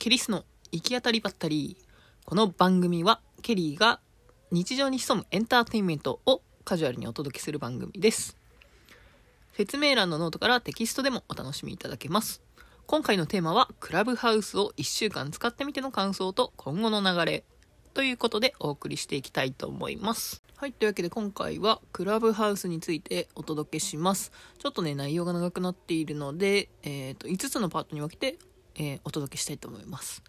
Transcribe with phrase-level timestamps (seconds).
[0.00, 1.76] ケリーの行き当たりばったり。
[2.24, 4.00] この番組はケリーが
[4.50, 8.38] 日常に潜むエンターテインメントをカジュアルにお届けする番組です。
[9.52, 12.40] 説明欄のノートからテキストでもお楽しみいただけます。
[12.86, 17.44] 今回のテーマはクラブハウスを1週間使ってみての感想と今後の流れ
[17.92, 20.42] ということでお送りしていきたいと思います。
[20.56, 24.32] はい、というわけで今回はクラブハウスについてお届けします。
[24.58, 28.38] ちょっとね、内容が長くなっているので、えー、と5つのパートに分けて、
[28.76, 30.22] えーお届けしたいと思います。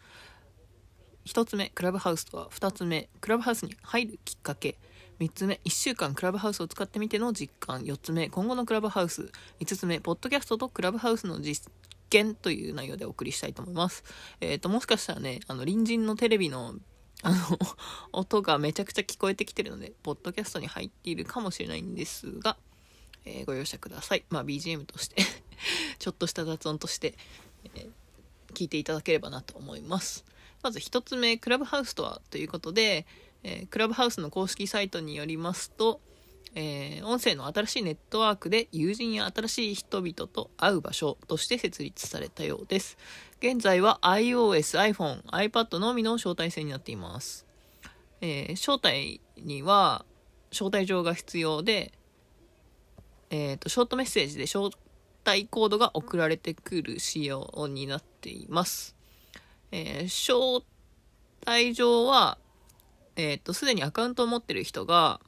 [1.25, 4.77] 1つ目、クラブハウスとは2つ目、クラブハウスに入るきっかけ。
[5.19, 7.83] 3つ目、1週間クラブハウスを使ってみての実感。
[7.83, 9.31] 4つ目、今後のクラブハウス。
[9.59, 11.71] 5つ目、ポッドキャストとクラブハウスの実
[12.09, 14.03] 験という内容でお送りしたいと思います。
[14.39, 16.75] えっ、と、もしかしたらね、あの、隣人のテレビの
[17.23, 17.37] あの、
[18.13, 22.57] 音がめちゃくちゃ聞こえてきてるので、ポッドキャストに入っているかもしれないんですが、
[23.25, 24.25] えーご容赦ください。
[24.29, 25.21] まあ、BGM として
[25.99, 27.15] ちょっとした雑音として、
[27.75, 27.89] えー
[28.51, 30.25] 聞いていただければなと思います。
[30.61, 33.05] まず一つ目、クラブハウスとはということで、
[33.43, 35.99] えークラブハウスの公式サイトによりますと、
[36.53, 42.97] えー音声の新しいネットワークで友人や新しい人々と会う場所として設立されたようです。
[43.39, 47.45] 現在は iOS、iPhone、iPad のみの招待制になっています。
[48.21, 50.05] えー招待には
[50.51, 51.93] 招待状が必要で、
[53.31, 54.69] えーと、ショートメッセージで招
[55.23, 58.95] 待コードが送られてくる仕様になっています。
[59.71, 60.65] えー招
[61.45, 62.37] 待状は、
[63.15, 65.19] えっ、と、すでにアカウントを持ってる人が、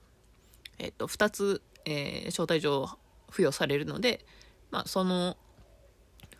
[0.78, 2.90] えっ、と、2つ、えー招待状を
[3.32, 4.26] 付与されるので、
[4.70, 5.38] まあ、その、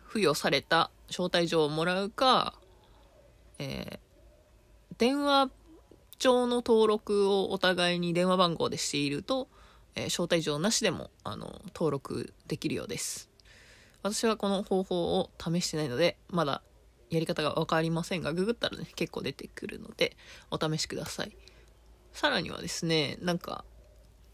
[0.08, 2.54] 付与された招待状をもらうか、
[3.58, 4.04] えー
[4.96, 5.50] 電話
[6.18, 9.48] 帳の登録をお互いに電話番号でしていると、
[9.96, 13.33] えー招待状なしでもあの登録できるようです
[14.04, 16.60] 私はこの方法を試してないのでまだ
[17.08, 20.14] やり方が分かりませんがググったらね結構出てくるので
[20.50, 21.34] お試しください。
[22.12, 23.64] さらにはですねなんか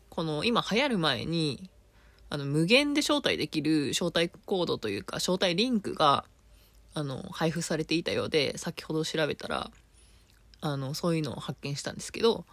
[0.09, 1.71] この今流行る前に
[2.31, 6.25] あの無限で招待できる招待コードというか招待リンクが
[6.95, 9.71] あの配布されていたようで先ほど調べたら
[10.61, 12.45] あのそういうのを発見したんですけど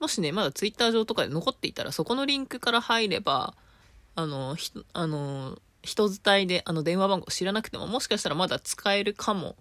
[0.00, 3.54] もしねまだツイッター上とかで残っていたらそこのリンクから入れば
[4.16, 9.56] あのひあの人伝いであの電話番号知らなくてももしかしたらまだ使えるかも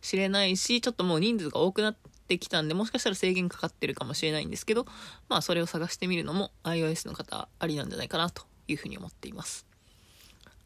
[0.00, 1.96] しれないしちょっともう人数が多くなっ
[2.28, 4.86] てきたんでもしかしたら制限かかってるかもしれないんですけど
[5.28, 9.66] まあそれを探してみるのも iOS の方ありなんじゃないかなというふうに思っています。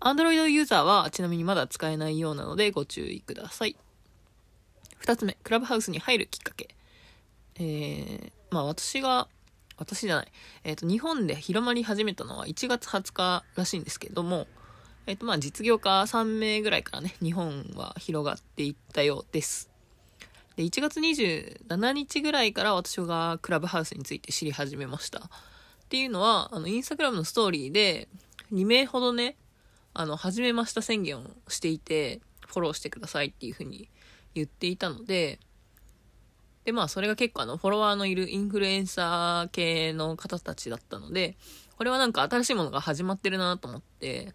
[0.00, 3.76] Android ユーザーはちなみにまだ使えないようなのでご注意ください。
[5.02, 6.74] 2つ目クラブハウスに入るきっかけ。
[7.56, 9.28] えー、まあ私が
[9.76, 10.32] 私じゃない、
[10.62, 14.46] えっと日本で広まり始めたのは1月20日らしいんですけども、
[15.06, 19.70] えっとまあ実業家3名ぐらいからね日本は広がっていったようです。
[20.56, 25.18] で1月27日ぐらいから私がクラブハウスについて知り始めました。
[25.18, 25.28] っ
[25.88, 28.08] ていうのはあのインスタグラムのストーリーで
[28.52, 29.36] 2名ほどね
[29.92, 33.88] あの始めました宣言をしていてフォローしてくださいっていうふうに
[34.34, 35.38] 言っていたので
[36.64, 41.36] で、まあ、それが結構あの、フォロワーのいるインフルエンサー系の方たちだったので、
[41.76, 44.32] これはなんか新しいものが始まってるなと思って、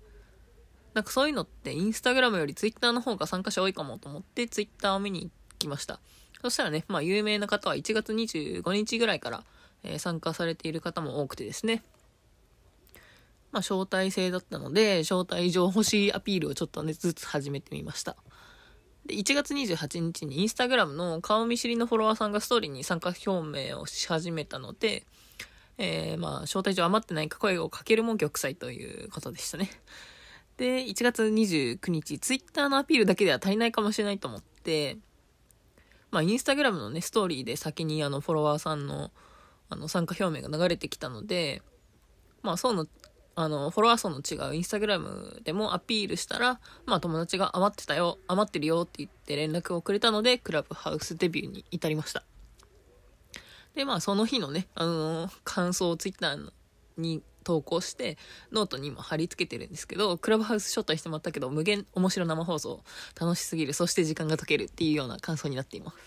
[0.93, 5.99] なんかそういうのってインスタグラムよりツイッターの方が参加者多いかもと思ってツイッターを見に行きました。
[6.41, 9.43] そしたらね、まあ有名な方は1月25日ぐらいから、
[9.83, 11.83] えー参加されている方も多くてですね。
[13.51, 18.15] まあ招待制だったので、招待状欲しいアピールをちょっとね、ずつ始めてみました。
[19.05, 25.03] で1月28日にインスタグラムの顔見知りのフォロワーさんがストーリーに参加表明をし始めたので、
[25.79, 29.69] えー、まあ、招待状余ってないか声をかけるも玉砕ということでしたね。
[30.59, 34.97] で、1月29日、ツイッターのアピールだけでは足りないかもしれないと思って、
[36.11, 39.09] まあ、インスタグラムのね、ストーリーで先にあの、フォロワーさんの、
[39.69, 41.61] あの、参加表明が流れてきたので、
[42.41, 42.87] まあ、そうの、
[43.35, 52.23] あの、フォロワー層の違うインスタグラムでもアピールしたら、まあ友達が余ってたよ、余ってるよって言って連絡をくれたので、クラブハウスデビューに至りました。
[53.75, 56.51] で、まあその日のね、あの感想をツイッター
[56.97, 58.19] に投稿して、
[58.51, 62.83] ノートに今貼り付けてるんですけど、クラブハウス招待してもらったけど、無限面白生放送、
[63.19, 65.97] 楽しすぎる、そして時間が溶けるっていうような感想になっています。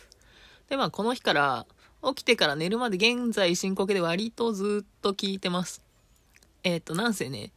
[0.69, 1.67] で、まあこの日から、
[2.05, 5.83] 起きてから寝るまで現在進行形で割とずっと聞いてます。
[6.63, 7.53] えっ、と、なんせね、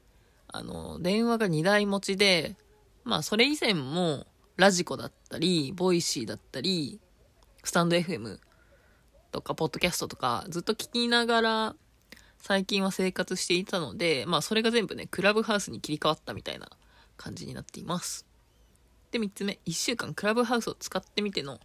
[0.48, 2.56] あの、電話が2台持ちで、
[3.04, 4.26] まあ、それ以前も、
[4.58, 7.00] ラジコだったり、ボイシーだったり、
[7.64, 8.40] スタンド FM
[9.32, 11.76] とか、ポッドキャストとか、ずっと聞きながら、
[12.46, 16.70] 最近は生活していたので、まあ、それが全部ね、クラブハウスに切り替わったみたいな
[17.18, 18.26] 感じになっています。
[19.10, 21.60] で、3つ目、1週間クラブハウスを使ってみての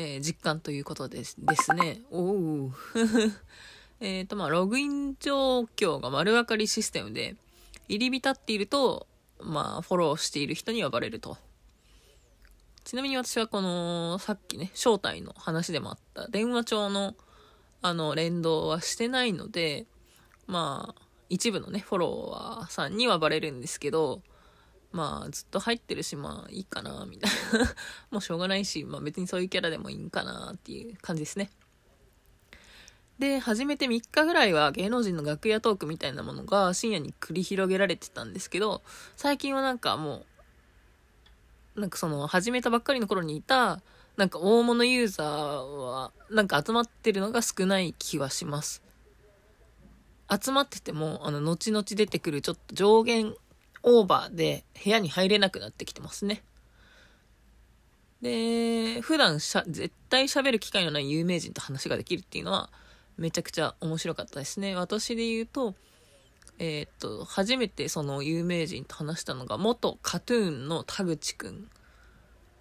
[0.00, 2.00] えー、実感ということですですね。
[2.12, 2.72] おう。
[3.98, 7.34] えっと、まあ、ログイン状況が丸分かりシステムで、
[7.88, 9.08] 入り浸っていると、
[9.40, 11.36] まあ、フォローしている人にはバレると。
[12.84, 17.16] ちなみに私はこの、さっきね、正体の話でもあった電話帳の、
[17.82, 19.86] あの、連動はしてないので、
[20.46, 24.22] まあ、一部のね、フォロワーさんにはバレるんですけど、
[24.90, 27.30] まあ、ずっと入ってるし、まあ、いいかな、みたい
[27.60, 27.74] な。
[28.10, 31.50] もうしょうがないし、まあ別にそういうキャラでもいいんかな、っていう感じですね。
[33.18, 38.82] で、初めて3日ぐらいは芸能人の楽屋トークみたいなものが深夜に繰り広げられてたんですけど、
[39.16, 40.24] 最近はなんかも
[41.76, 43.82] う、なんかその、始めたばっかりの頃にいた、
[44.18, 48.82] なんか大物ユーザーは、なんか集まってるのが少ない気はします。
[50.28, 53.36] 集まってても、あの、後々出てくるちょっと上限
[53.84, 56.42] オーバーで部屋に入れなくなってきてますね。
[58.20, 62.70] で、普段しゃ、絶対喋る機会のない有名人と話ができるっていうのは、
[63.16, 64.74] めちゃくちゃ面白かったですね。
[64.74, 65.76] 私で言うと、
[66.58, 71.70] えー、っと、初めてその有名人と話したのが、元カトゥーンの田口くん。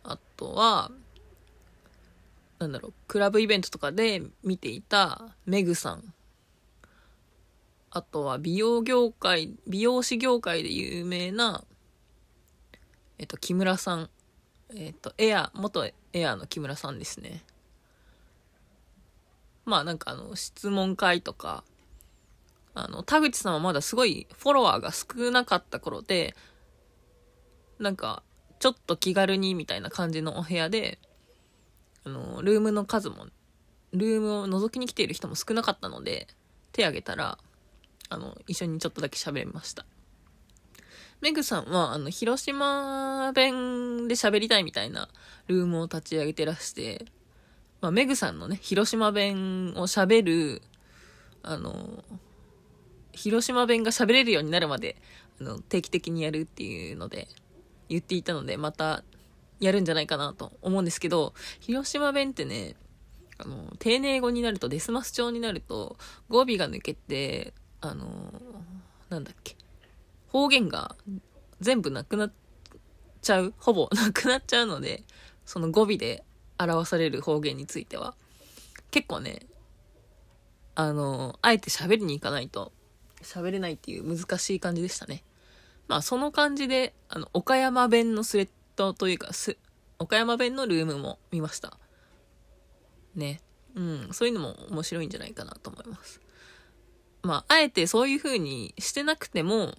[0.03, 0.92] あとは、
[2.59, 6.13] なんだろう、クラブイベントとかで見ていたメグさん
[7.98, 11.63] あとは美容業界、美容師業界で有名な、
[13.18, 14.09] えっと、木村さん。
[14.75, 17.44] えっと、エア、元エアの木村さんですね。
[19.65, 21.63] まあなんかあの、質問会とか、
[22.75, 26.36] あの、田口さんはまだすごいフォロワーが少なかった頃で、
[27.80, 28.21] なんか、
[28.60, 31.00] ちょっと気軽にみたいな感じのお部屋で、
[32.07, 33.27] あの、ルームの数も、
[33.92, 36.27] ルームを覗きに来ている人も少なかったので、
[36.71, 37.38] 手挙げたら、
[38.09, 39.86] あの、一緒にちょっとだけ喋りました。
[41.19, 45.09] メグさんは、あの、広島弁で喋りたいみたいな
[45.48, 47.06] ルームを立ち上げてらして、
[47.81, 50.62] まあ、メグさんのね、広島弁を喋る、
[51.44, 52.06] あの、
[53.12, 54.95] 広島弁が喋れるようになるまで、
[55.42, 57.27] あの、定期的にやるっていうので、
[57.89, 59.03] 言っていたので、また、
[59.59, 62.75] やるんじゃないかなと思うんですけど、広島弁ってね、
[63.39, 65.98] あの、丁寧語になると、デスマス調になると、
[66.30, 68.07] 語尾が抜けて、あの
[69.09, 69.56] なんだっけ、
[70.30, 70.95] 方言が
[71.59, 72.31] 全部なくなっ
[73.21, 75.04] ちゃう、ほぼなくなっちゃうので、
[75.45, 76.24] その語尾で
[76.60, 78.15] 表される方言については、
[78.92, 79.45] 結構ね、
[80.75, 82.71] あの、あえて喋りに行かないと
[83.21, 85.24] 喋れないっていう難しい感じでしたね。
[85.88, 89.57] まあその感じで、あの、岡山弁のスレッドというか、す、
[90.00, 91.77] 岡山弁のルームも見ました。
[93.15, 93.41] ね。
[93.75, 96.21] うん、そういうのも面白いんじゃないかなと思います。
[97.24, 99.75] まあ、あえてそういう風にしてなくても、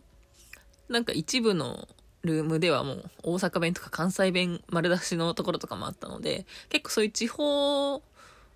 [0.89, 1.89] なんか一部の
[2.23, 8.03] ルームではもう大阪弁とか関西弁丸出しのところとかもあったので、結構そういう地方、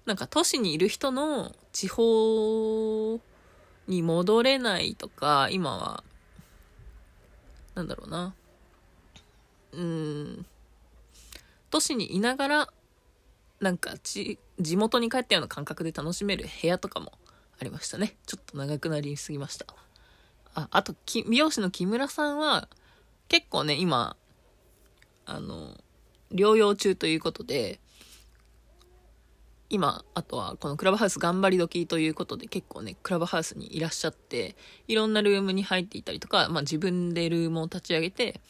[0.04, 3.20] なんか都市にいる人の地方
[3.86, 6.04] に戻れないとか、今は、
[7.74, 8.34] なんだろうな。
[9.72, 10.46] うん、
[11.70, 12.68] 都市にいながら、
[13.60, 17.12] なんか地、元に帰ったような感覚で楽しめる部屋とかも
[17.58, 18.16] ありましたね。
[18.26, 19.66] ちょっと長くなりすぎました。
[20.54, 20.94] あ、あと、
[21.28, 22.68] 美容師の木村さんは、
[23.28, 24.16] 結構ね、今、
[25.24, 25.78] あの、
[26.32, 27.80] 療養中ということで、
[29.70, 34.54] 今、あとはこのクラブハウス頑張り時ということで結構ね、クラブハウスにいらっしゃって、
[34.86, 38.42] いろんなルームに入っていたりとか、まあ自分でルームを立ち上げて、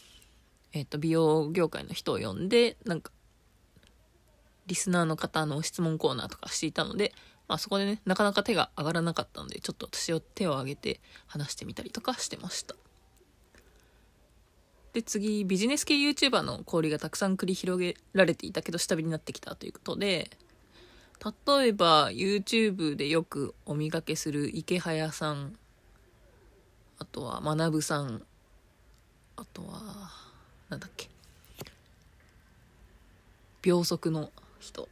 [0.73, 3.13] えっ、ー、と、美容業界の人を呼んで、なんか、
[4.67, 7.13] リスナーの方の質問コーナーとかしていたので、
[7.49, 12.75] まあそこでね、なかなか手が上がらなかったので、ちょっと私を手を挙げて話してみたりとかしてました。
[14.93, 20.31] で、次、ビジネス系 YouTuber の交流がたくさん繰り広げられていたけど、下火になってきたということで、
[21.47, 25.57] 例えば YouTube でよくお見かけする池早さん、
[26.99, 28.23] あとは学さん、
[29.37, 30.22] あとは、
[30.73, 31.11] なんだっけ、
[33.61, 34.89] 秒速の人。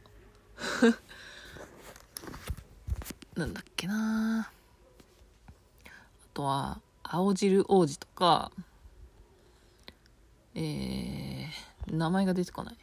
[3.35, 4.41] なんだっけな？
[4.41, 4.51] あ
[6.35, 8.51] とは、青汁王子とか、
[10.53, 12.77] えー、名前が出てこない。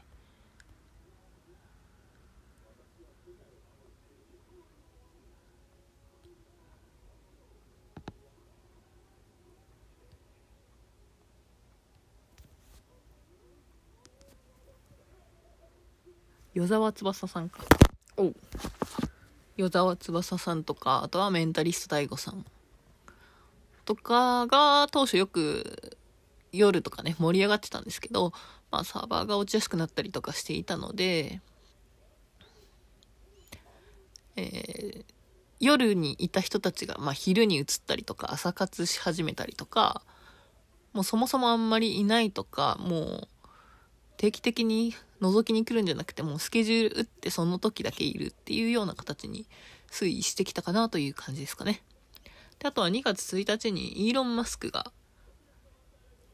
[16.58, 17.60] 与沢翼さんか。
[18.16, 18.32] お
[19.56, 22.44] 与沢翼さんとか、あとはメンタリスト DAIGO さん
[23.84, 25.96] とかが当初よく
[26.50, 28.32] 夜とかね、盛り上がってたんですけど、
[28.72, 31.40] まあサーバーが落ちやすくなったりとかしていたので、
[34.34, 35.04] えー、
[35.60, 40.02] 夜にいた人たちが、まあ、昼に移ったりとか、朝活し始めたりとか、
[40.92, 43.28] もうそもそもあんまりいないとか、もう
[44.18, 49.46] 定期的に覗きに来るんじゃなくて、もうスケジュール打ってその時だけいるっていうような形に
[49.90, 51.82] 推移してきたかなという感じですかね。
[52.58, 54.92] で、あとは2月1日にイーロン・マスクが、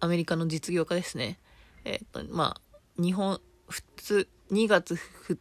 [0.00, 1.38] アメリカの実業家ですね。
[1.84, 5.38] えっ、と、まあ、日本、普通、2月ふ、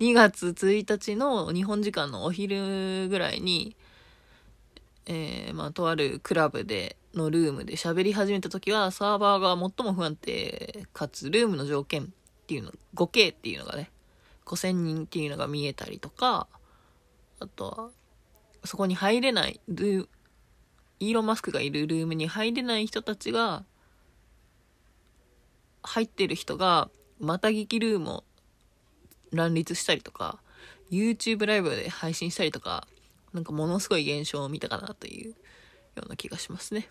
[0.00, 3.76] 2月1日の日本時間のお昼ぐらいに、
[5.06, 12.06] えー、まあ、とあるクラブで、のルームで喋り始めた時は、サーバーが最も不安定、かつ、ルームの条件っ
[12.46, 13.90] ていうの、5K っていうのがね、
[14.44, 16.48] 5000人っていうのが見えたりとか、
[17.40, 17.90] あとは、
[18.64, 20.08] そこに入れない、ル
[21.00, 23.64] イーロン・マスクがいるルームに入れない人たちが、
[25.82, 28.24] 入ってる人が、また聞きルームを
[29.32, 30.40] 乱立したりとか、
[30.90, 32.86] YouTube ライブで配信したりとか、
[33.32, 35.36] なんかものすごい現象を見たかなというよ
[36.06, 36.88] うな気がしますね。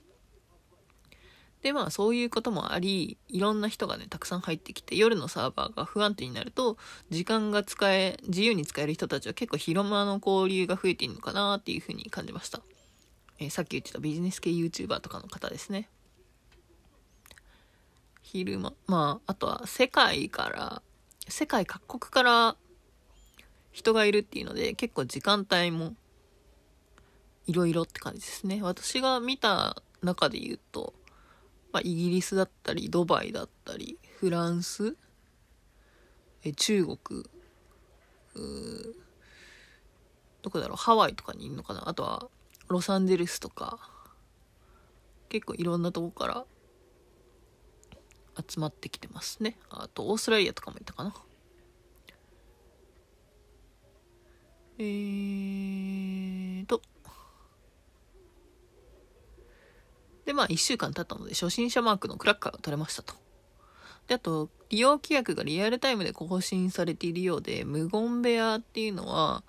[1.62, 6.78] で、まあそういうこともあり、いろんな人がね、たくさん入ってきて、夜のサーバーが不安定になると、
[7.10, 12.62] 時間が使え、自由に使える人たちは結構広間の交流が増えているのかなっていうふうに感じました。
[13.40, 15.90] えー、さっき言ってたビジネス系 YouTuber とかの方ですね。
[18.22, 20.82] 昼間、まあ、あとは世界から、
[21.28, 22.56] 世界各国から
[23.72, 25.96] 人がいるっていうので、結構時間帯も
[27.46, 28.62] いろいろって感じですね。
[28.62, 30.94] 私が見た中で言うと、
[31.72, 34.96] まあ、イギリスだったり、ドバイだったり、フランス、
[36.44, 37.28] え中国う、
[40.42, 41.88] どこだろう、ハワイとかにいるのかな？
[41.88, 42.30] あとは、
[42.68, 43.80] ロサンゼルスとか、
[45.30, 46.46] 結構いろんなとこから
[48.50, 49.58] 集まってきてますね。
[49.70, 51.14] あと、オーストラリアとかもいたかな。
[54.78, 56.82] えーと。
[60.32, 63.16] で、まあ、1週間経ったので、初心者マークのクラッカーが取れましたと。
[64.08, 69.44] で、あと、利用規約がリアルタイムで更新されているようで、無言部屋っていうのは、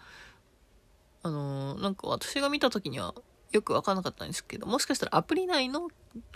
[1.22, 3.14] あのー、なんか私が見た時には
[3.52, 5.88] よくわかんなかったんですけど、もしかしたらアプリ内の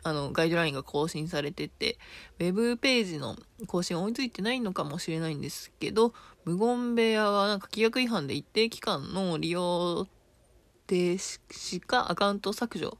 [0.04, 1.98] あのガイドラインが更新されてて、
[2.38, 3.36] ウェブページの
[3.66, 10.06] 更新追いついてないのかもしれないんですけど、無言部屋はなんか規約違反で一定期間の利用
[10.86, 12.98] 停止かアカウント削除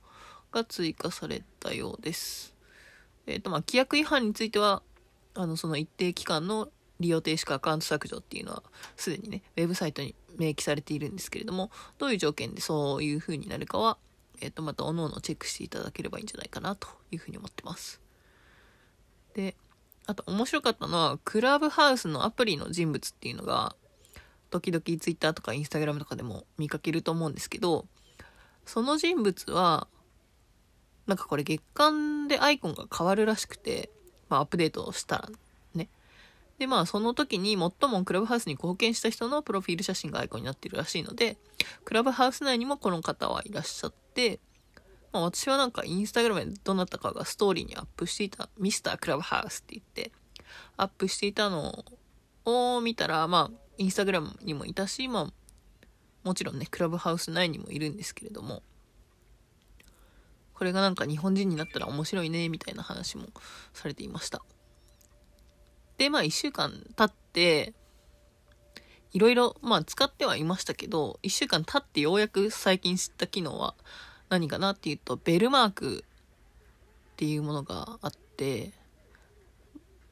[0.56, 2.54] が追加されたようです。
[3.26, 4.82] えっ、ー、と、まあ、規約違反については、
[5.34, 8.62] あの、その一定期間の利用停止かアカウント削除っていうのは、
[8.96, 13.98] すでにね、ウェブサイトに明記されているんですけれども、どういう条件でそういう風になるかは、
[14.40, 18.00] えっ、ー、と、また各々チェックしていただければいいんじゃないかなというふうに思ってます。
[19.34, 19.56] で、
[20.06, 23.76] あと面白かったのは、クラブハウスのアプリの人物っていうのが、
[24.48, 27.86] 時々 Twitter とか Instagram とかでも見かけると思うんですけど、
[28.64, 29.88] その人物は、
[31.06, 33.90] なんかこれ月間でアイコンが変わるらしくて、
[34.28, 35.28] まあアップデートをしたら
[35.74, 35.88] ね。
[36.58, 41.36] で、まあその時に最もクラブハウスに貢献した人のプロフィール写真がアイコンになっているらしいので、
[41.84, 44.40] クラブハウス内にもこの方はいらっしゃって、
[45.12, 50.12] まあ、私はなんかインスタグラムでどなたかがストーリーにアップしていた、ミスタークラブハウスって言って、
[50.76, 51.84] アップしていたの
[52.44, 55.32] を見たら、まあ、インスタグラムにもいたし、まあ、
[56.24, 58.62] もちろんね、クラブハウス内にもいるんですけれども、
[60.56, 63.26] これがなんか日本人になったら面白いね、みたいな話も
[63.74, 64.42] されていました。
[65.98, 67.74] で、まあ一週間経って、
[69.12, 73.74] いろいろ、まあ使ってはいましたけど、一週間経ってようやく最近知った機能は
[74.30, 76.04] 何かなっていうと、ベルマーク
[77.12, 78.72] っていうものがあって、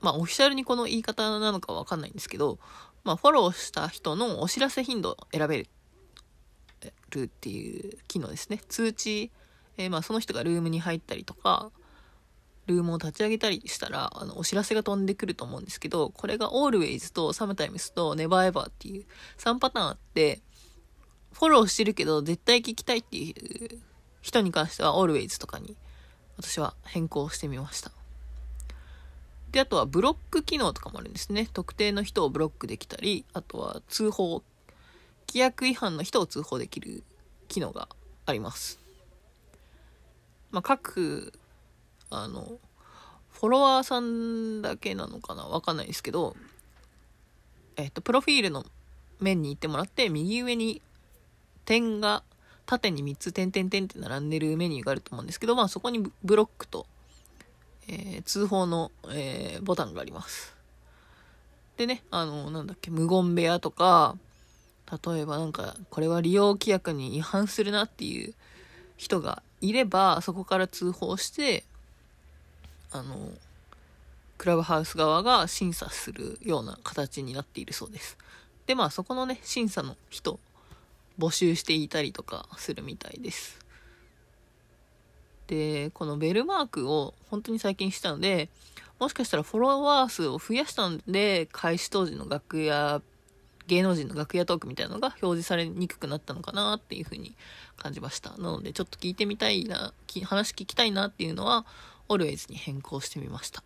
[0.02, 2.58] まあオフィシャルにこの言い方なのかわかんないんですけど、
[3.02, 5.68] まあフォローした人のお知らせ頻度を選べる
[6.82, 8.60] っていう機能ですね。
[8.68, 9.30] 通知
[9.76, 11.70] えー、まあその人がルームに入ったりとか、
[12.66, 19.04] ルームを立ち上げたりしたら、あの、お知らせが飛んでくると思うんですけど、これが always と sometimes と never ever っていう
[19.38, 20.40] 3パターンあって、
[21.32, 23.32] フォローしてるけど絶対聞きたいってい
[23.74, 23.80] う
[24.22, 25.76] 人に関しては always とかに
[26.38, 27.90] 私は変更してみました。
[29.50, 31.48] で、あとはブロック機能とかもあるんですね。
[31.52, 34.42] 特定の人をブロックできたり、あとは通報、
[35.28, 37.04] 規約違反の人を通報できる
[37.48, 37.88] 機能が
[38.26, 38.83] あります。
[40.54, 41.32] まあ、各、
[42.10, 42.58] あの、
[43.32, 45.42] フォロワーさんだけなのかな？
[45.42, 46.36] わかんないですけど、
[47.76, 48.64] えっと、プロフィールの
[49.18, 50.80] 面に行ってもらって、右上に
[51.64, 52.22] 点が
[52.66, 56.86] 縦に3つ点々点って並んでるメニューがあると思うんですけど、まあそこにブロックと、
[57.88, 60.54] えー、通報の、えー、ボタンがあります。
[61.76, 64.16] でね、あの、なんだっけ、無言部屋とか、
[65.04, 68.34] 例えばなんか、これは利用規約に違反するなっていう
[68.96, 71.64] 人がいれば、そこから通報して、
[72.92, 73.32] あの、
[74.38, 78.18] クラブハウス側が審査するような形になっているそうです。
[78.66, 80.38] で、まあそこのね、審査の人、
[81.18, 83.58] 募集していたりとかするみたいです。
[85.46, 88.48] で、このベルマークを本当に最近したので、
[88.98, 93.00] もしかしたらフォロワー数を増やしたんで、開始当時の楽屋、
[93.66, 97.34] 芸能人の楽屋トークみたいなのが表示されにくくなったのかなっていうふうに
[97.76, 98.30] 感じました。
[98.36, 99.92] なので、ちょっと聞いてみたいな、
[100.24, 101.64] 話聞きたいなっていうのは、
[102.08, 103.62] オルウェイズに変更してみました。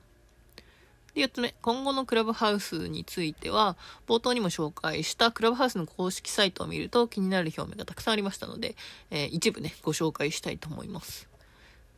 [1.14, 3.76] で、4つ目、今後のクラブハウスについては、
[4.06, 8.76] 冒頭にも紹介したクラブハウスの公式サイトを見ると気になる表明がたくさんありましたので、
[9.10, 11.28] えー、一部ね、ご紹介したいと思います。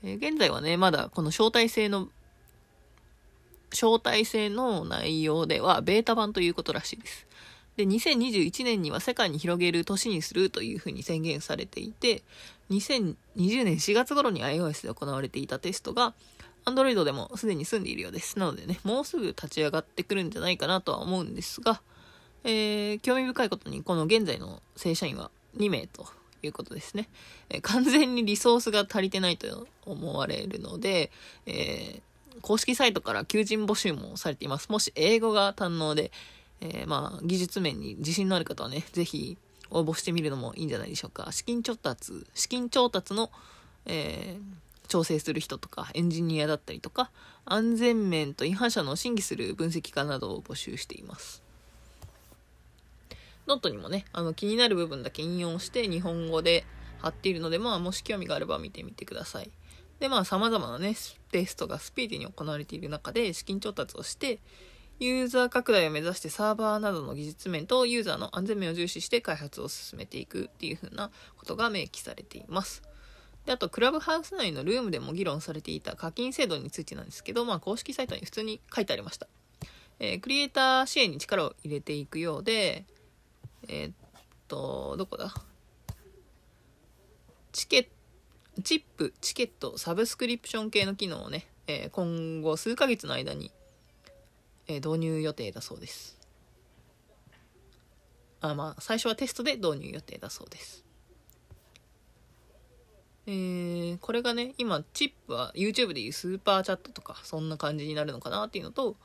[0.03, 2.09] えー、現在はね、まだこの招待制の、
[3.73, 7.27] 招待制の内容では、ベータ版ということらしいです。
[7.81, 12.23] で、2021年には世界に広げる年にするというふうに宣言されていて、
[12.71, 13.17] 2020
[13.65, 16.13] 年4月頃に iOS で行われていたテストが、
[16.67, 18.39] Android でもすでに済んでいるようです。
[18.39, 21.81] なのでね、もうすぐ立ち上がってくるんじゃないかなとは思うんですが、
[22.45, 26.07] えー、興味深いことに、この現在の正社員は2名と
[26.43, 27.09] いうことですね。
[27.49, 31.11] えー、完全にリソースが足りてないと思われるので、
[31.47, 34.69] えー、公式サイトから求人募集もされています。
[34.69, 36.13] もし英語が堪能で、
[36.61, 39.39] えまあ、技術面に自信のある方はね、ぜひ
[39.71, 41.31] 応募してみるのもいいんじゃないでしょうか。
[41.33, 43.31] 資金調達、資金調達の、
[43.87, 47.11] えー、調整する人とか、エンジニアだったりとか、
[47.45, 51.43] 安全面と違反者の審議する分析家などを募集しています。
[53.47, 56.65] ノートにもね、あの気になる部分だけ引用して日本語で
[56.99, 59.51] 貼っているので、まあもし興味があれば見てみてください。
[59.99, 60.95] で、まあ様々なね、
[61.31, 64.39] テストがスピーディーに行われている中で資金調達をして、
[65.01, 72.83] ユーザー拡大を目指してサーバーなどの技術面とユーザーの安全面を重視して開発を進めていくっていう風なことが明記されています。
[73.47, 79.27] で、あと、クラブハウス内のルームでも議論されていた課金制度についてなんですけど、まあ、公式サイトに普通に書いてありました。
[79.99, 82.85] えー、クリエイター支援に力を入れていくようで、
[83.69, 83.95] えー、っ
[84.49, 85.33] と、どこだ？
[87.53, 87.91] チケ
[88.63, 93.51] チップ、チケット、サブスクリプション系の機能をね、えー、今後数ヶ月の間に、
[94.71, 96.19] え導入予定だそうです。
[98.41, 100.85] あ、まあ、最初はテストで導入予定だそうです。
[103.27, 108.97] えー、これがね、今、チップは YouTube でいうスーパーチャットとか、そんな感じになるのかなっていうのと、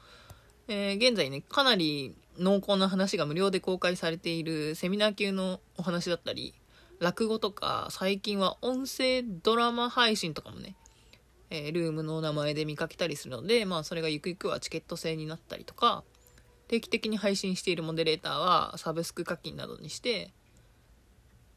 [0.67, 6.53] えー、現在ね、かなり濃厚な話が無料で公開されているセミナー級のお話だったり、
[6.99, 10.75] 落語とか、最近は音声ドラマ配信とかもね、
[11.55, 16.03] えー、ルームの名前で見かけたりするので、まあそれがゆくゆくはチケット制になったりとか、
[16.67, 20.31] 定期的に配信しているモデレーターはサブスク課金などにして、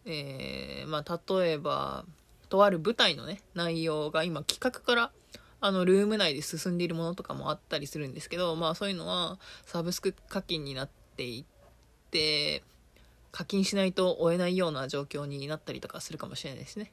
[0.04, 2.04] えー、まあ例えば、
[2.48, 5.12] とある舞台のね、内容が今企画から
[5.60, 11.44] あの、ルーム内で進んでいるものとかもあったりするんですけど、まあそういうのはサブスク課金になっていっ
[12.10, 12.62] て、
[13.32, 16.92] 課金しないと追えないような状況になったりとかするかもしれないですね。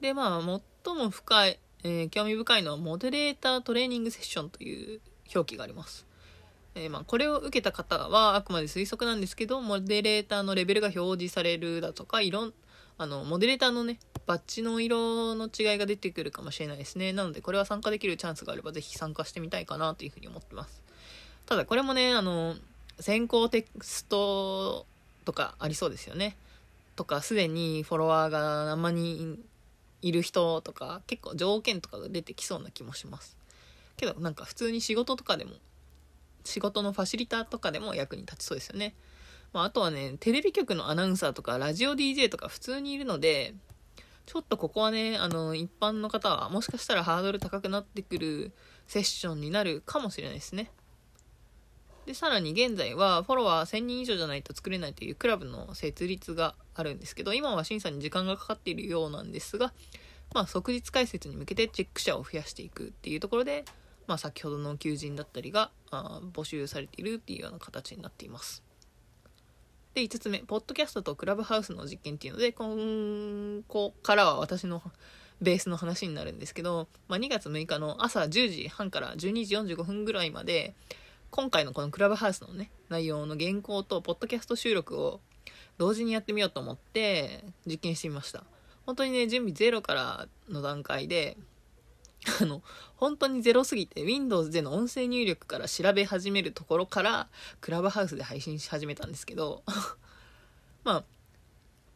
[0.00, 5.00] で、まあ最も深い、えー、興味深いのはモデレータートレーニングセッションという
[5.32, 6.06] 表記があります。
[6.74, 12.54] えー、まあこれを受けた方はあくまで推測なんですけど、モデレーターのレベルが表示されるだとか、いろん、
[12.98, 17.12] あの、モデレーターのね、バッジの色の違いが出てくるかもしれないですね。
[17.12, 20.82] なので、これは参加できるチャンスがあれば、ぜひ参加してみたいかなというふうに思ってます。
[21.46, 22.56] ただ、これもね、あの、
[22.98, 24.86] 先行テクスト
[25.24, 26.36] とかありそうですよね。
[26.96, 29.38] とか、すでにフォロワーが何万人
[30.02, 33.36] いる人とか、結構条件とかが出てきそうな気もします。
[33.96, 35.52] けど、なんか普通に仕事とかでも、
[36.44, 38.94] 仕事のファシリターとかでも役に立ちそうですよね。
[39.52, 43.54] まあ、あとはね、テレビ局のアナウンサーとか、ラジオ DJ とか普通にいるので、
[44.26, 48.52] ちょっとここはね、あの、一般の方は、もしかしたらハードル高くなってくる
[48.86, 50.70] セッションになるかもしれないですね。
[52.06, 59.72] で、さらに現在は、フォロワー1000人以上じゃないと作れないというクラブの設立があるんですけど、今は審査に時間がかかっているようなんですが、
[60.34, 63.64] まあ、即日解説に向けてチェック者を増やしていくっていうところで、
[64.06, 68.62] まあ、先ほどの求人だったりがあ募集されているっていうような形になっています。
[69.94, 74.82] で、5つ目、ポッドキャストとクラブハウスの実験っていうので、今こからは私の
[75.42, 80.74] ベースの話になるんですけど、まあ、2月6日の朝10時半から12時45分ぐらいまで、
[81.32, 85.20] 今回のこのクラブハウスのね、内容の原稿とポッドキャスト収録を
[85.78, 88.44] 同時にやってみようと思って実験してみました。
[88.84, 91.38] 本当にね、準備ゼロからの段階で、
[92.42, 92.60] あの、
[92.96, 97.28] 本当にゼロすぎて Windows での音声入力から調べ始めるところから
[97.62, 99.62] クラブハウスで配信し始めたんですけど
[100.84, 101.04] まあ、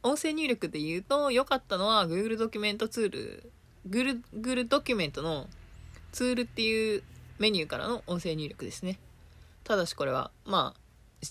[0.02, 3.52] 音声入力で言うと良かったのは Google ドキュメントツール、
[3.86, 5.46] Google ドキュメントの
[6.12, 7.02] ツールっていう
[7.38, 8.98] メニューからの音声入力ですね。
[9.66, 10.80] ただしこれは、まあ、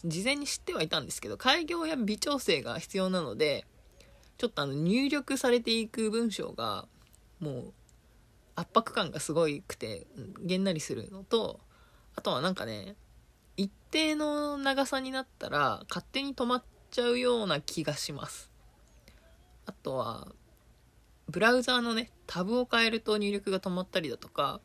[0.03, 3.65] 事前に知ってはいたんですけど、開業や微調整が必要なので、
[4.37, 6.85] ちょっとあの入力されていく文章が、
[7.39, 7.73] もう
[8.55, 10.05] 圧迫感がすごいくて、
[10.43, 11.61] げんなりするのと、
[12.13, 12.97] あとはなんかね、
[13.55, 18.51] 一定の長さになったら勝手に止まっちゃうような気がします。
[19.65, 20.27] あとは、
[21.29, 24.59] ブラウザーのね、タブを変えると入力が止まったりだとか、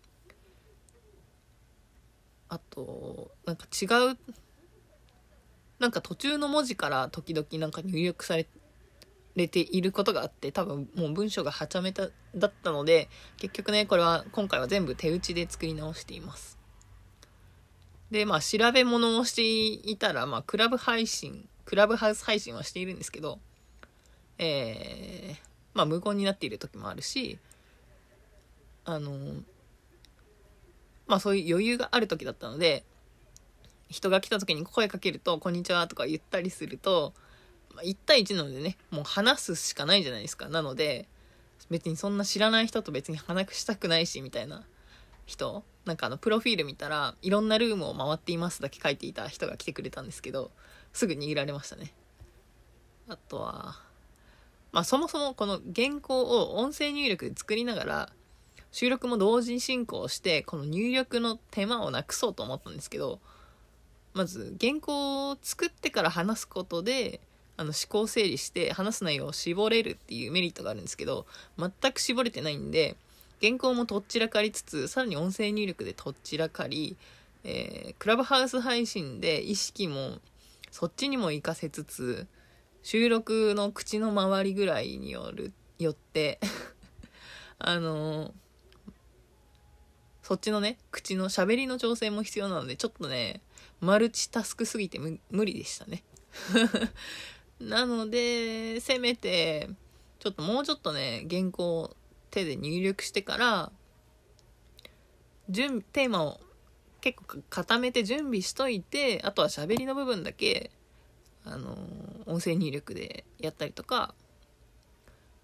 [2.50, 4.18] あと、なんか違う、
[5.78, 8.46] なんか途中の文字から時々なんか入力され
[9.36, 16.58] れていることがあって多分もう文章がはちゃめただったので結局ねこれは今回は全部手打ちで作り直しています。
[18.10, 19.42] でまあ調べ物をして
[19.88, 23.38] いたらまあクラブ配信クラブハウス配信はしているんですけど
[24.38, 25.38] えー、
[25.74, 27.38] まあ無言になっている時もあるし
[28.84, 29.42] あの
[31.11, 32.85] まあそういう余裕がある時だったので
[33.90, 37.12] 人が来た時に声かけると「こんにちは」とか言ったりすると
[37.75, 40.49] ま1対1なのでね、もう話すしかないじゃないですか。
[40.49, 41.09] なので、
[41.70, 44.64] 別にそんな知らない人と別に話したくないし、みたいな
[45.27, 50.51] 人、なんかあの、プロフィール見たら、いろんなルームを回っていますだけ書いていた人が来てくれたんですけど、
[50.92, 51.92] すぐ逃げられましたね。
[53.09, 53.81] あとは、
[54.73, 58.12] まあそもそもこの原稿を音声入力で作りながら、
[58.72, 63.20] 収録も同時進行して、この入力の手間をなくそうと思ったんですけど、
[64.14, 67.20] まず原稿を作ってから話すことで、
[67.61, 71.26] あの思考整理して話す内容を絞れるっていうメリットがあるんですけど
[71.59, 72.96] 全く絞れてないんで
[73.42, 76.96] 原稿もとっちらかりつつさらに音声入力でとっちらかり、
[77.44, 80.20] えー、クラブハウス配信で意識も
[80.70, 82.26] そっちにも活かせつつ
[82.83, 86.40] 収録の口の周りぐらいによるよって
[87.59, 88.33] あのー、
[90.22, 93.40] そっちのね口の喋りの調整も必要なのでちょっとね
[93.80, 96.02] マルチタスクすぎて無理でしたね。
[97.61, 99.68] なので、せめて、
[100.18, 101.96] ちょっともうちょっとね、原稿を
[102.30, 103.72] 手で入力してから、
[105.48, 106.40] 準、テーマを
[107.00, 110.70] 結構固めて準備しといて、あとは喋りの部分だけ、
[111.44, 111.76] あの、
[112.26, 114.14] 音声入力でやったりとか、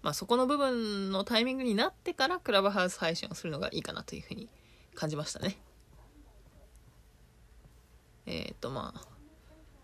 [0.03, 4.47] まあそこの部分のタイミングになってからクラブハウス配信をするのがいいかなというふうに
[4.97, 5.55] 感じましたね。
[8.25, 9.01] えっ、とまあ、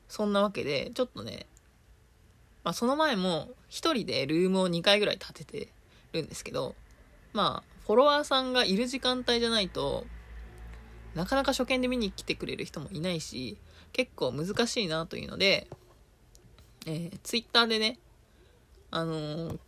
[0.07, 1.45] そんなわけで、ちょっとね、
[2.63, 5.67] まあ、その前も1人でルームを2回ぐらい建てて
[6.13, 6.73] るんですけど、
[7.31, 10.05] まあ、フォロワーさんがいる時間帯じゃないと、
[11.13, 13.57] なかなか初見で見に来てくれる人もいないし、
[13.91, 15.67] 結構難しいなというので、
[16.87, 17.99] えー、ツイッターでね、
[18.89, 19.59] あのー、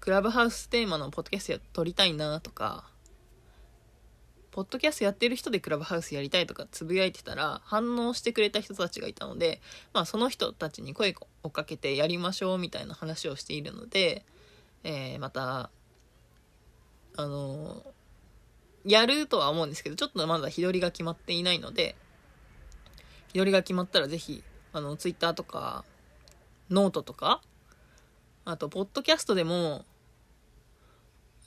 [0.00, 2.89] クラブハウステーマのポッドキャスト撮りたいなとか、
[4.50, 9.60] ポッドキャストやってる人でクラブハウスやりたいとかつぶやいてたら反応してくれた人たちがいたので、
[9.92, 14.24] まあその人たちに声をかけてやりましょうみたいな話をしているので、
[14.82, 15.70] えー、また、
[17.16, 21.94] あのー、やるとは思うんですけど、ちょっとまだ日取りが決まっていないので、
[23.28, 25.84] 日取りが決まったらぜひ、あの、ツイッターとか、
[26.70, 27.40] ノートとか、
[28.44, 29.84] あと、ポッドキャストでも、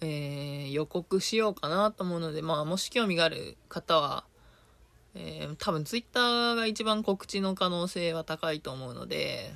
[0.05, 4.25] えー、予告しようかなと思うので、まあ、もし興味がある方は、
[5.15, 9.53] えー、多分 Twitter が一番告知の可能性は高いと思うので、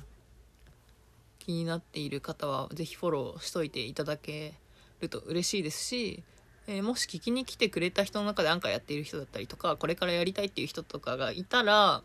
[1.38, 4.54] 気になっている方はぜひフォローしといていただけ
[5.00, 6.22] ると嬉しいですし、
[6.66, 12.02] えー、もし聞きに来てくれた人の中でアンカーやっている人だったりとか、これからやりたいっていう人とかがいたら、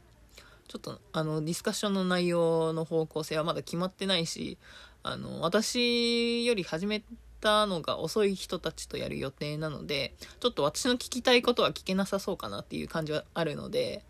[0.67, 4.57] ちょっとあのディスカッションの内容の方向性はまだ決まってないし、
[5.03, 7.03] あの私より始め
[7.43, 14.05] たのが遅い人たちとやる予定なので、ちょっと私の聞きたいことは聞けなさそうかなっていう感じはあるので、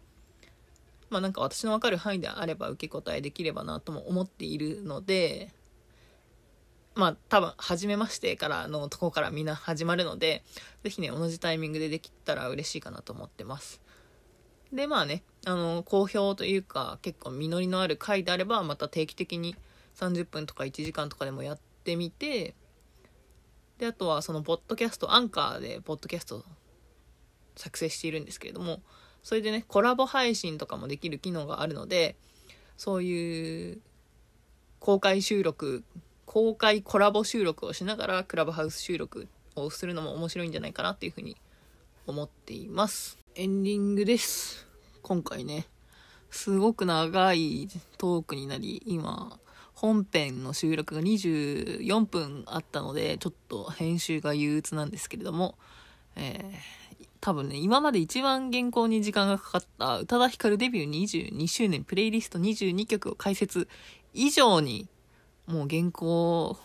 [1.10, 5.52] まあなんか私のわかる範囲であれば受け答えできればなとも思っているので、
[6.94, 10.44] まあ多分、初めましてからのとこからみんな始まるので、
[10.84, 13.82] ぜひね、同じタイミングでできたら嬉しいかなと思ってます。
[14.72, 19.56] で、まあね、あの、好評というか、結構実りのある回であれば、また定期的に
[19.96, 22.56] 30分とか1時間とかでもやってみて、
[23.78, 26.44] で、あとはそのポッドキャスト、アンカーでポッドキャスト
[27.56, 28.82] 作成しているんですけれども、
[29.24, 32.16] それでね、コラボ配信とかもできる機能があるので、
[32.78, 33.82] そういう
[34.80, 35.84] 公開収録、
[36.26, 41.38] 公開コラボ収録をしながらクラブハウス収録をするのも面白いんじゃないかなっていうふうに
[42.06, 43.18] 思っています。
[43.36, 44.68] エンディングです。
[45.02, 45.68] 今回ね、
[46.30, 49.40] すごく長いトークになり、今、
[49.84, 55.58] 本編の収録が24分あったので、ちょっと編集が憂鬱なんですけれども、
[56.16, 63.68] えー、多分ね、今まで一番原稿に時間がかかった宇多田ヒカルデビュー22周年プレイリスト22曲を解説
[64.14, 64.88] 以上に、
[65.48, 66.58] もう原稿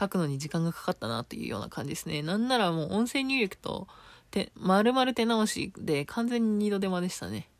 [0.00, 2.22] 書くのに時間がかかったなっていうような感じですね。
[2.22, 3.88] なんならもう音声入力と、
[4.30, 7.50] て、丸々手直しで完全に二度手間でしたね。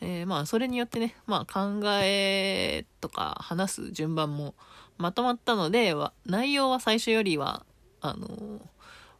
[0.00, 4.54] えー、まあそれによってね、まあ考えとか話す順番も
[4.98, 7.64] まとまったので、内容は最初よりは、
[8.00, 8.60] あのー、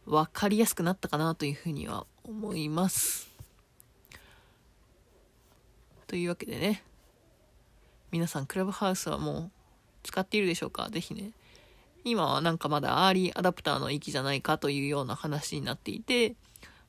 [0.05, 3.29] わかりやすくなったかなというふうには思います。
[6.07, 6.83] というわけでね、
[8.11, 9.51] 皆さんクラブハウスはもう
[10.03, 10.89] 使っているでしょうか？
[10.89, 11.31] ぜひね、
[12.05, 16.35] 今はなんかまだアーリーアダプターの域じゃないかというような話になっていて、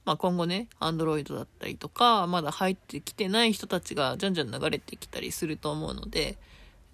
[0.09, 6.39] まあ、今後ね、Android だったりとか、まだ入ってきてない人たちがじゃんじゃん流れてきたりすると思うので、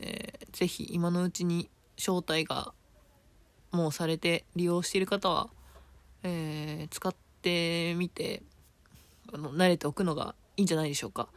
[0.01, 2.73] えー、ぜひ今のうちに招待が
[3.71, 5.49] もうされて利用している方は、
[6.25, 8.43] えー、使ってみて、
[9.33, 11.29] あの、慣れておくのがいいんじゃないでしょうか。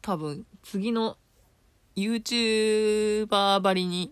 [0.00, 1.18] 多分、次の
[1.96, 4.10] YouTuber ばりに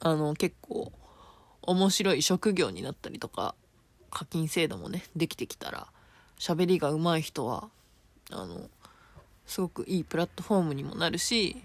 [0.00, 0.90] あの、結構、
[1.60, 3.54] 面白い職業になったりとか、
[4.12, 5.86] 課金制度もね、できてきたら、
[6.38, 7.70] 喋りが上手い人は、
[8.30, 8.68] あの、
[9.46, 11.56] すごくいいプラットフォームにもなるし、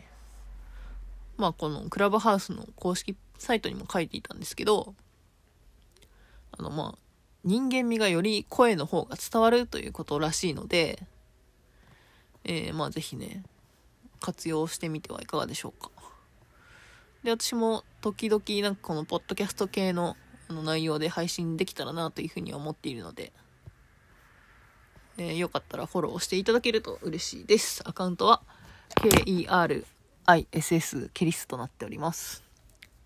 [1.36, 4.96] まあこのクラブハウスの公式サイトにも書いていたんですけど、
[6.52, 6.98] あのまあ、
[7.44, 11.04] 人間味がより声の方が伝わるということらしいので、
[12.46, 13.44] えー、まあぜひね、
[14.22, 15.92] 活用してみてはいかがでしょうか。
[17.24, 20.16] で、私も時々なんかこのポッドキャスト系の
[20.50, 23.34] あの内容で配信できたらなというふうに思っているので、
[25.18, 27.82] えー、よかったらフォローしていただけると嬉しいです。
[27.86, 28.42] アカウントは
[30.26, 32.44] KERISS ケリスとなっております。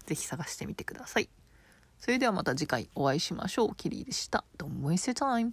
[0.05, 1.29] ぜひ探してみてください。
[1.99, 3.75] それではまた次回お会いしましょう。
[3.75, 4.43] キリーでした。
[4.57, 5.49] Don't waste your time.